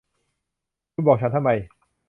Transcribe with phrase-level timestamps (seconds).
[0.93, 1.49] คุณบอกฉันทำไม